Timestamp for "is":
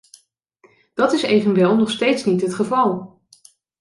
1.13-1.21